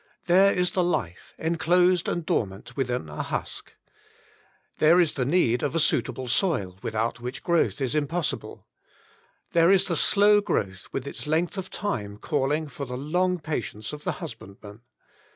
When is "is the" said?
0.51-0.83, 4.99-5.25, 9.69-9.95